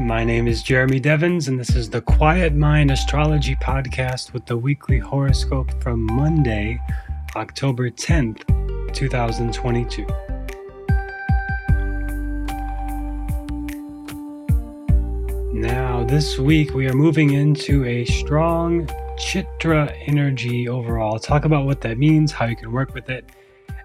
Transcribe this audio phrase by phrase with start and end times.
[0.00, 4.56] My name is Jeremy Devens, and this is the Quiet Mind Astrology Podcast with the
[4.56, 6.80] weekly horoscope from Monday,
[7.34, 8.44] October 10th,
[8.94, 10.06] 2022.
[15.52, 18.86] Now, this week we are moving into a strong
[19.18, 21.14] Chitra energy overall.
[21.14, 23.32] I'll talk about what that means, how you can work with it,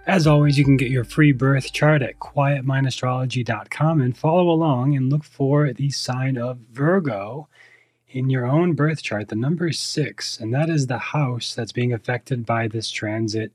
[0.06, 5.10] as always, you can get your free birth chart at quietmindastrology.com and follow along and
[5.10, 7.48] look for the sign of Virgo
[8.10, 11.94] in your own birth chart, the number six, and that is the house that's being
[11.94, 13.52] affected by this transit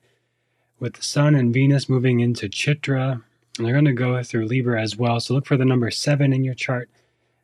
[0.81, 3.23] with the Sun and Venus moving into Chitra.
[3.57, 5.21] And they're going to go through Libra as well.
[5.21, 6.89] So look for the number seven in your chart.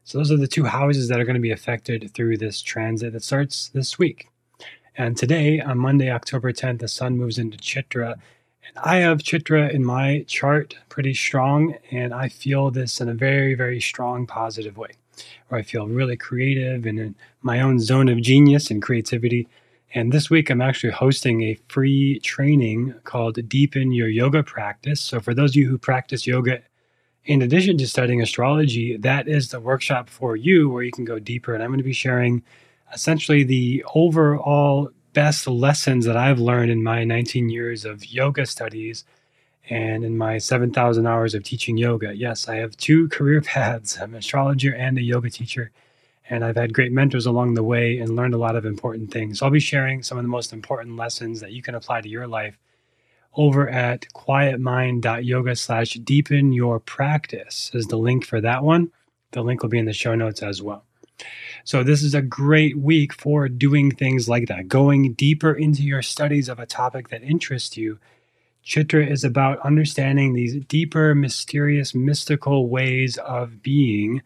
[0.05, 3.12] So those are the two houses that are going to be affected through this transit
[3.12, 4.29] that starts this week.
[4.97, 8.17] And today, on Monday, October 10th, the Sun moves into Chitra
[8.69, 13.15] and I have Chitra in my chart pretty strong, and I feel this in a
[13.15, 14.91] very, very strong positive way,
[15.49, 19.48] where I feel really creative and in my own zone of genius and creativity.
[19.95, 25.01] And this week, I'm actually hosting a free training called Deepen Your Yoga Practice.
[25.01, 26.62] So, for those of you who practice yoga
[27.27, 31.19] in addition to studying astrology, that is the workshop for you where you can go
[31.19, 31.55] deeper.
[31.55, 32.43] And I'm going to be sharing
[32.93, 39.05] essentially the overall best lessons that I've learned in my 19 years of yoga studies
[39.71, 42.15] and in my 7,000 hours of teaching yoga.
[42.15, 43.98] Yes, I have two career paths.
[43.98, 45.71] I'm an astrologer and a yoga teacher,
[46.29, 49.39] and I've had great mentors along the way and learned a lot of important things.
[49.39, 52.09] So I'll be sharing some of the most important lessons that you can apply to
[52.09, 52.59] your life
[53.37, 58.93] over at quietmind.yoga slash deepen your practice is the link for that one.
[59.33, 60.84] The link will be in the show notes as well.
[61.65, 66.03] So, this is a great week for doing things like that, going deeper into your
[66.03, 67.98] studies of a topic that interests you.
[68.65, 74.23] Chitra is about understanding these deeper, mysterious, mystical ways of being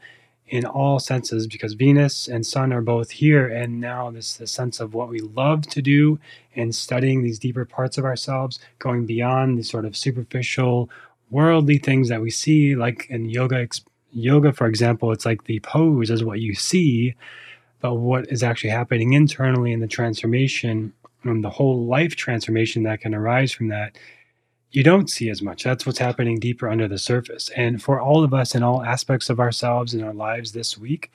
[0.48, 3.47] in all senses because Venus and Sun are both here.
[3.47, 6.19] And now, this the sense of what we love to do
[6.56, 10.89] and studying these deeper parts of ourselves, going beyond the sort of superficial,
[11.30, 13.58] worldly things that we see, like in yoga
[14.13, 17.14] yoga, for example, it's like the pose is what you see,
[17.80, 20.92] but what is actually happening internally in the transformation
[21.24, 23.97] and the whole life transformation that can arise from that,
[24.70, 25.64] you don't see as much.
[25.64, 27.51] That's what's happening deeper under the surface.
[27.57, 31.11] And for all of us in all aspects of ourselves and our lives this week,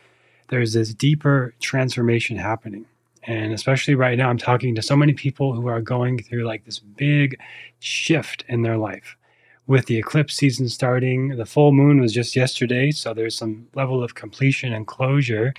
[0.50, 2.86] there's this deeper transformation happening.
[3.24, 6.66] And especially right now, I'm talking to so many people who are going through like
[6.66, 7.40] this big
[7.80, 9.16] shift in their life
[9.68, 11.30] with the eclipse season starting.
[11.30, 15.54] The full moon was just yesterday, so there's some level of completion and closure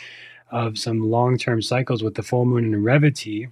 [0.50, 3.50] of some long term cycles with the full moon in Revati.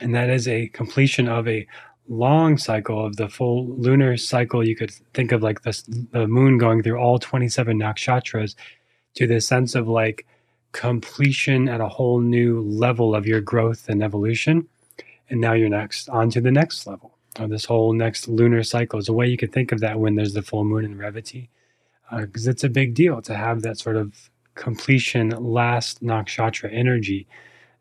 [0.00, 1.66] And that is a completion of a
[2.08, 4.66] long cycle of the full lunar cycle.
[4.66, 5.82] You could think of like this,
[6.12, 8.54] the moon going through all 27 nakshatras
[9.14, 10.26] to the sense of like
[10.72, 14.66] completion at a whole new level of your growth and evolution.
[15.30, 18.98] And now you're next on to the next level or this whole next lunar cycle
[18.98, 21.48] is a way you could think of that when there's the full moon in Revati,
[22.16, 27.26] because uh, it's a big deal to have that sort of completion, last nakshatra energy.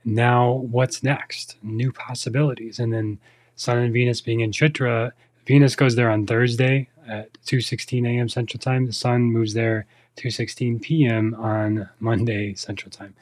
[0.06, 1.58] Now, what's next?
[1.62, 3.20] New possibilities, and then
[3.56, 5.12] Sun and Venus being in Chitra.
[5.46, 8.30] Venus goes there on Thursday at 2:16 a.m.
[8.30, 8.86] Central Time.
[8.86, 9.86] The Sun moves there
[10.18, 11.36] 2:16 p.m.
[11.36, 13.14] on Monday Central Time.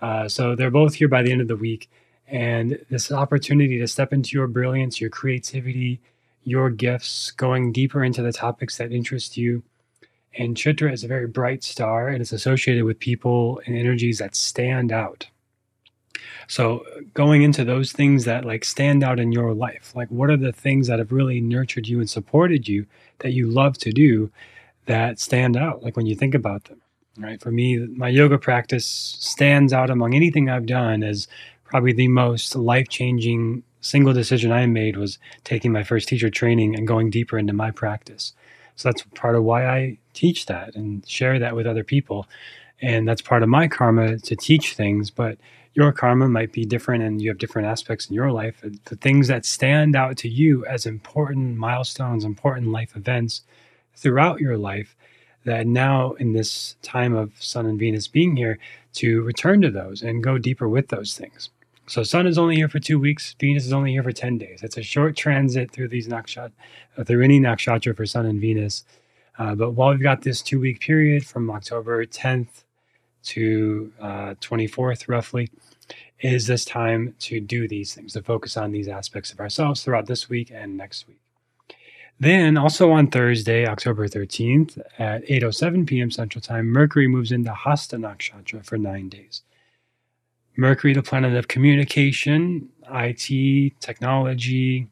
[0.00, 1.88] Uh, so they're both here by the end of the week
[2.30, 6.00] and this opportunity to step into your brilliance, your creativity,
[6.44, 9.62] your gifts, going deeper into the topics that interest you.
[10.38, 14.36] And Chitra is a very bright star and it's associated with people and energies that
[14.36, 15.26] stand out.
[16.46, 20.36] So going into those things that like stand out in your life, like what are
[20.36, 22.86] the things that have really nurtured you and supported you
[23.18, 24.30] that you love to do
[24.86, 26.80] that stand out like when you think about them.
[27.18, 27.40] Right?
[27.40, 31.28] For me, my yoga practice stands out among anything I've done as
[31.70, 36.74] probably the most life changing single decision I made was taking my first teacher training
[36.74, 38.34] and going deeper into my practice.
[38.74, 42.26] So that's part of why I teach that and share that with other people.
[42.82, 45.38] And that's part of my karma to teach things, but
[45.74, 48.62] your karma might be different and you have different aspects in your life.
[48.86, 53.42] The things that stand out to you as important milestones, important life events
[53.94, 54.96] throughout your life,
[55.44, 58.58] that now in this time of Sun and Venus being here,
[58.94, 61.50] to return to those and go deeper with those things.
[61.90, 63.34] So Sun is only here for two weeks.
[63.40, 64.62] Venus is only here for 10 days.
[64.62, 66.52] It's a short transit through these nakshatra,
[66.96, 68.84] uh, through any nakshatra for Sun and Venus.
[69.36, 72.62] Uh, but while we've got this two week period from October 10th
[73.24, 75.50] to uh, 24th, roughly,
[76.20, 80.06] is this time to do these things, to focus on these aspects of ourselves throughout
[80.06, 81.18] this week and next week.
[82.20, 86.12] Then, also on Thursday, October 13th at 8:07 p.m.
[86.12, 89.42] Central Time, Mercury moves into Hasta Nakshatra for nine days.
[90.60, 94.88] Mercury, the planet of communication, IT, technology,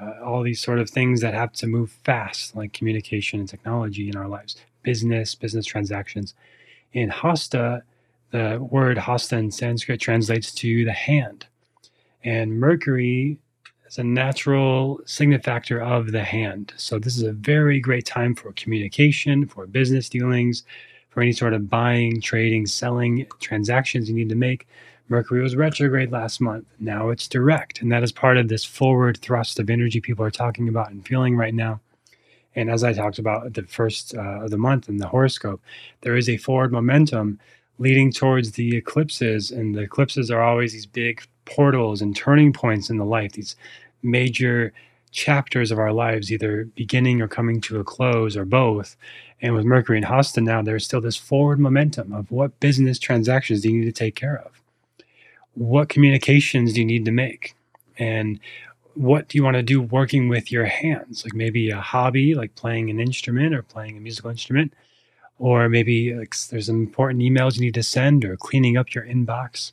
[0.00, 4.08] uh, all these sort of things that have to move fast, like communication and technology
[4.08, 6.32] in our lives, business, business transactions.
[6.94, 7.82] In Hasta,
[8.30, 11.44] the word Hasta in Sanskrit translates to the hand.
[12.24, 13.36] And Mercury
[13.86, 16.72] is a natural significator of the hand.
[16.78, 20.64] So this is a very great time for communication, for business dealings,
[21.10, 24.66] for any sort of buying, trading, selling transactions you need to make.
[25.10, 26.66] Mercury was retrograde last month.
[26.78, 27.82] Now it's direct.
[27.82, 31.04] And that is part of this forward thrust of energy people are talking about and
[31.04, 31.80] feeling right now.
[32.54, 35.60] And as I talked about at the first uh, of the month in the horoscope,
[36.02, 37.40] there is a forward momentum
[37.78, 39.50] leading towards the eclipses.
[39.50, 43.56] And the eclipses are always these big portals and turning points in the life, these
[44.02, 44.72] major
[45.10, 48.96] chapters of our lives, either beginning or coming to a close or both.
[49.42, 53.62] And with Mercury and Hasta now, there's still this forward momentum of what business transactions
[53.62, 54.59] do you need to take care of?
[55.54, 57.54] What communications do you need to make?
[57.98, 58.40] And
[58.94, 61.24] what do you want to do working with your hands?
[61.24, 64.74] Like maybe a hobby, like playing an instrument or playing a musical instrument,
[65.38, 69.72] or maybe like there's important emails you need to send or cleaning up your inbox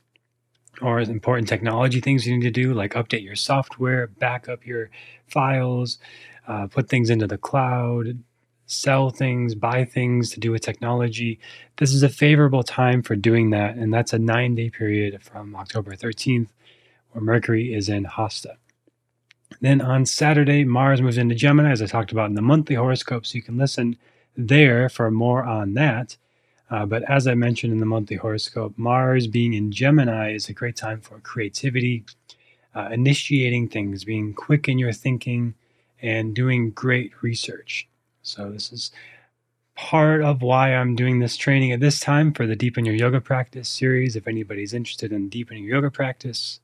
[0.81, 4.89] or important technology things you need to do, like update your software, back up your
[5.27, 5.97] files,
[6.47, 8.19] uh, put things into the cloud,
[8.67, 11.39] sell things, buy things to do with technology.
[11.77, 13.75] This is a favorable time for doing that.
[13.75, 16.49] And that's a nine day period from October 13th,
[17.11, 18.57] where Mercury is in Hasta.
[19.61, 23.25] Then on Saturday, Mars moves into Gemini, as I talked about in the monthly horoscope.
[23.25, 23.97] So you can listen
[24.35, 26.17] there for more on that.
[26.69, 30.53] Uh, but as I mentioned in the monthly horoscope, Mars being in Gemini is a
[30.53, 32.03] great time for creativity,
[32.75, 35.53] uh, initiating things, being quick in your thinking,
[36.01, 37.87] and doing great research.
[38.27, 38.91] So, this is
[39.77, 43.21] part of why I'm doing this training at this time for the Deepen Your Yoga
[43.21, 44.17] Practice series.
[44.17, 46.59] If anybody's interested in deepening your yoga practice,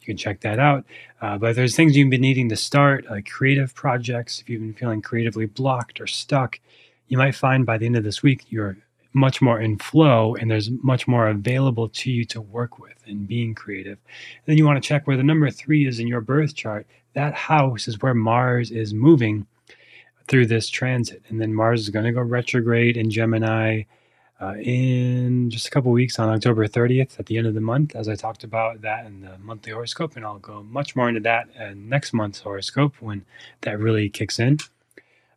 [0.00, 0.84] you can check that out.
[1.20, 4.40] Uh, but there's things you've been needing to start, like creative projects.
[4.40, 6.60] If you've been feeling creatively blocked or stuck,
[7.08, 8.76] you might find by the end of this week you're
[9.12, 13.26] much more in flow and there's much more available to you to work with and
[13.26, 13.98] being creative.
[13.98, 16.86] And then you want to check where the number three is in your birth chart.
[17.14, 19.48] That house is where Mars is moving
[20.30, 21.22] through this transit.
[21.28, 23.82] And then Mars is going to go retrograde in Gemini
[24.40, 27.94] uh, in just a couple weeks on October 30th at the end of the month,
[27.96, 30.16] as I talked about that in the monthly horoscope.
[30.16, 33.26] And I'll go much more into that in next month's horoscope when
[33.62, 34.58] that really kicks in.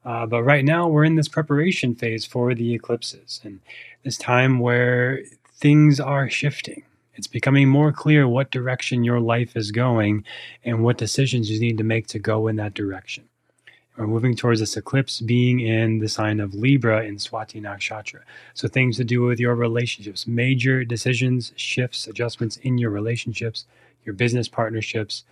[0.06, 3.62] Uh, but right now, we're in this preparation phase for the eclipses and
[4.04, 5.24] this time where
[5.56, 6.84] things are shifting.
[7.16, 10.24] It's becoming more clear what direction your life is going
[10.64, 13.28] and what decisions you need to make to go in that direction.
[13.98, 18.22] We're moving towards this eclipse being in the sign of Libra in Swati Nakshatra.
[18.56, 23.66] So, things to do with your relationships, major decisions, shifts, adjustments in your relationships,
[24.04, 25.26] your business partnerships,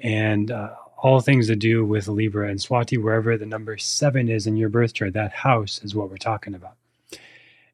[0.00, 4.46] and uh, all things to do with Libra and Swati, wherever the number seven is
[4.46, 6.76] in your birth chart, that house is what we're talking about.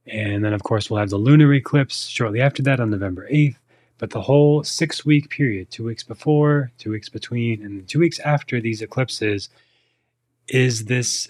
[0.09, 3.56] And then, of course, we'll have the lunar eclipse shortly after that on November 8th.
[3.99, 8.19] But the whole six week period, two weeks before, two weeks between, and two weeks
[8.19, 9.49] after these eclipses,
[10.49, 11.29] is this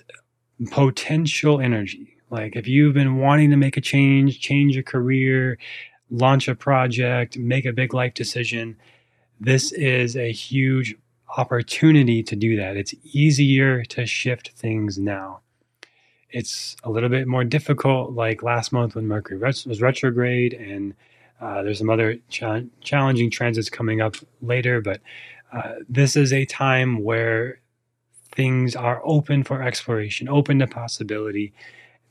[0.71, 2.17] potential energy.
[2.31, 5.59] Like if you've been wanting to make a change, change your career,
[6.11, 8.77] launch a project, make a big life decision,
[9.41, 10.95] this is a huge
[11.37, 12.77] opportunity to do that.
[12.77, 15.41] It's easier to shift things now.
[16.31, 20.95] It's a little bit more difficult, like last month when Mercury was retrograde, and
[21.41, 24.81] uh, there's some other cha- challenging transits coming up later.
[24.81, 25.01] But
[25.53, 27.61] uh, this is a time where
[28.33, 31.53] things are open for exploration, open to possibility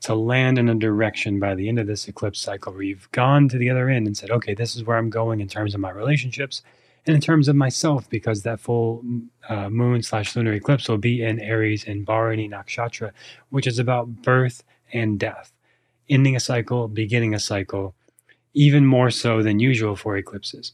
[0.00, 3.48] to land in a direction by the end of this eclipse cycle where you've gone
[3.48, 5.80] to the other end and said, okay, this is where I'm going in terms of
[5.80, 6.62] my relationships
[7.06, 9.02] and in terms of myself, because that full
[9.48, 13.10] uh, moon slash lunar eclipse will be in Aries in Bharani Nakshatra,
[13.50, 14.62] which is about birth
[14.92, 15.52] and death,
[16.08, 17.94] ending a cycle, beginning a cycle,
[18.54, 20.72] even more so than usual for eclipses.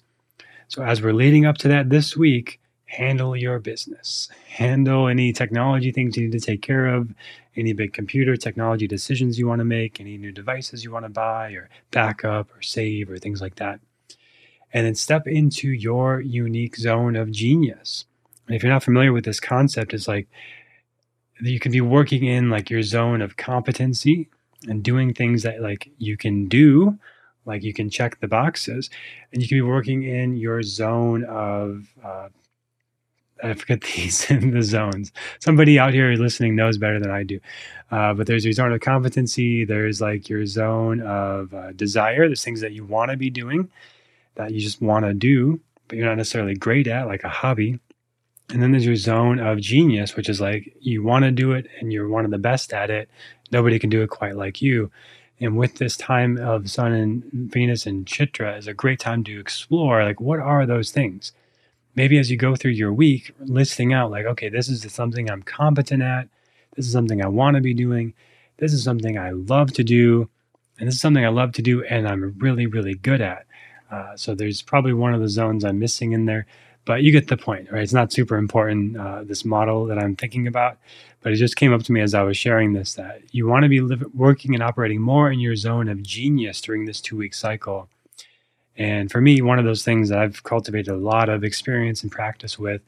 [0.68, 4.28] So, as we're leading up to that this week, handle your business.
[4.48, 7.14] Handle any technology things you need to take care of,
[7.56, 11.10] any big computer technology decisions you want to make, any new devices you want to
[11.10, 13.80] buy, or backup, or save, or things like that
[14.72, 18.04] and then step into your unique zone of genius.
[18.46, 20.28] And if you're not familiar with this concept, it's like
[21.40, 24.28] you can be working in like your zone of competency
[24.66, 26.98] and doing things that like you can do,
[27.46, 28.90] like you can check the boxes,
[29.32, 32.28] and you can be working in your zone of uh,
[33.42, 35.12] I forget these in the zones.
[35.40, 37.40] Somebody out here listening knows better than I do.
[37.90, 39.64] Uh, but there's your zone of competency.
[39.64, 42.26] There's like your zone of uh, desire.
[42.26, 43.70] There's things that you want to be doing
[44.34, 47.78] that you just want to do, but you're not necessarily great at, like a hobby.
[48.50, 51.66] And then there's your zone of genius, which is like you want to do it
[51.80, 53.10] and you're one of the best at it.
[53.52, 54.90] Nobody can do it quite like you.
[55.40, 59.38] And with this time of Sun and Venus and Chitra is a great time to
[59.38, 61.32] explore like what are those things?
[61.98, 65.42] Maybe as you go through your week, listing out like, okay, this is something I'm
[65.42, 66.28] competent at.
[66.76, 68.14] This is something I want to be doing.
[68.58, 70.30] This is something I love to do.
[70.78, 73.46] And this is something I love to do and I'm really, really good at.
[73.90, 76.46] Uh, so there's probably one of the zones I'm missing in there,
[76.84, 77.82] but you get the point, right?
[77.82, 80.78] It's not super important, uh, this model that I'm thinking about,
[81.22, 83.64] but it just came up to me as I was sharing this that you want
[83.64, 83.80] to be
[84.14, 87.88] working and operating more in your zone of genius during this two week cycle.
[88.78, 92.12] And for me, one of those things that I've cultivated a lot of experience and
[92.12, 92.80] practice with.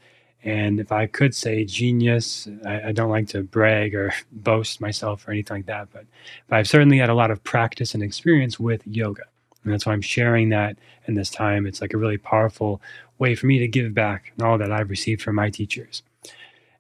[0.43, 5.27] And if I could say genius, I, I don't like to brag or boast myself
[5.27, 6.07] or anything like that, but,
[6.49, 9.25] but I've certainly had a lot of practice and experience with yoga.
[9.65, 11.67] And that's why I'm sharing that in this time.
[11.67, 12.81] It's like a really powerful
[13.19, 16.03] way for me to give back all that I've received from my teachers.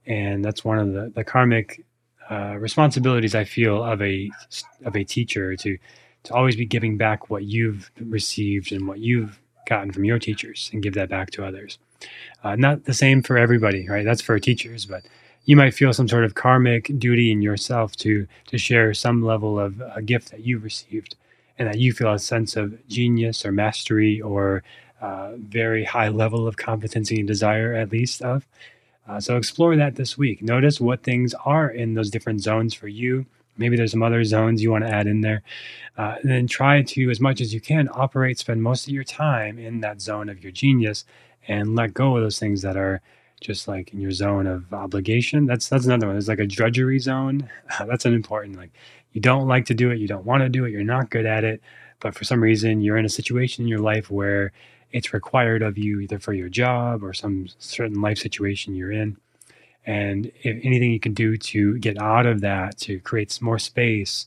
[0.07, 1.85] And that's one of the, the karmic
[2.31, 4.31] uh, responsibilities I feel of a
[4.85, 5.76] of a teacher to
[6.25, 10.71] to always be giving back what you've received and what you've gotten from your teachers
[10.73, 11.79] and give that back to others.
[12.43, 14.05] Uh, not the same for everybody, right?
[14.05, 15.05] That's for teachers, but
[15.45, 19.59] you might feel some sort of karmic duty in yourself to to share some level
[19.59, 21.17] of a gift that you've received
[21.59, 24.62] and that you feel a sense of genius or mastery or
[25.00, 28.47] uh, very high level of competency and desire, at least of.
[29.09, 30.43] Uh, so explore that this week.
[30.43, 33.27] Notice what things are in those different zones for you.
[33.61, 35.43] Maybe there's some other zones you want to add in there.
[35.97, 39.05] Uh, and then try to, as much as you can, operate, spend most of your
[39.05, 41.05] time in that zone of your genius
[41.47, 43.00] and let go of those things that are
[43.40, 45.47] just like in your zone of obligation.
[45.47, 46.14] That's that's another one.
[46.14, 47.49] There's like a drudgery zone.
[47.87, 48.71] that's an important like
[49.12, 51.26] you don't like to do it, you don't want to do it, you're not good
[51.26, 51.61] at it,
[52.00, 54.52] but for some reason you're in a situation in your life where
[54.93, 59.17] it's required of you either for your job or some certain life situation you're in.
[59.87, 64.27] And if anything you can do to get out of that, to create more space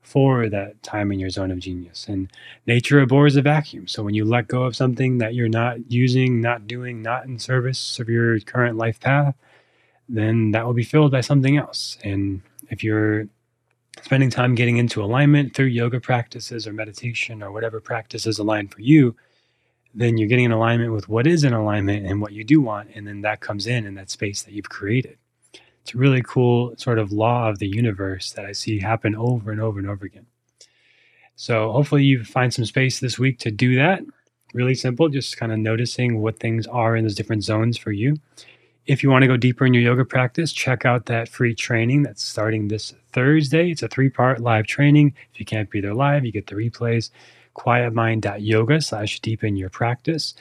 [0.00, 2.06] for that time in your zone of genius.
[2.08, 2.30] And
[2.66, 3.88] nature abhors a vacuum.
[3.88, 7.38] So when you let go of something that you're not using, not doing, not in
[7.38, 9.34] service of your current life path,
[10.08, 11.96] then that will be filled by something else.
[12.04, 13.26] And if you're
[14.02, 18.72] spending time getting into alignment through yoga practices or meditation or whatever practice is aligned
[18.72, 19.16] for you,
[19.94, 22.90] then you're getting in alignment with what is in alignment and what you do want.
[22.94, 25.18] And then that comes in in that space that you've created.
[25.82, 29.52] It's a really cool sort of law of the universe that I see happen over
[29.52, 30.26] and over and over again.
[31.36, 34.02] So hopefully you find some space this week to do that.
[34.52, 38.16] Really simple, just kind of noticing what things are in those different zones for you.
[38.86, 42.02] If you want to go deeper in your yoga practice, check out that free training
[42.02, 43.70] that's starting this Thursday.
[43.70, 45.14] It's a three part live training.
[45.32, 47.10] If you can't be there live, you get the replays.
[47.54, 50.34] Quietmind.yoga slash deepen your practice.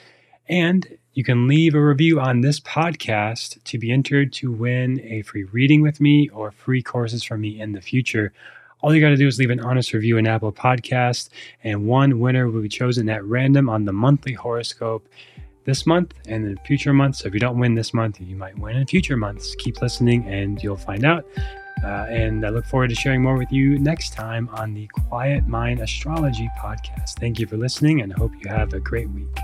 [0.49, 5.21] And you can leave a review on this podcast to be entered to win a
[5.21, 8.33] free reading with me or free courses from me in the future.
[8.81, 11.29] All you got to do is leave an honest review in Apple Podcast,
[11.63, 15.07] and one winner will be chosen at random on the monthly horoscope
[15.65, 17.19] this month and in future months.
[17.19, 19.55] So if you don't win this month, you might win in future months.
[19.55, 21.25] Keep listening and you'll find out.
[21.83, 25.47] Uh, and I look forward to sharing more with you next time on the Quiet
[25.47, 27.19] Mind Astrology podcast.
[27.19, 29.37] Thank you for listening and hope you have a great week.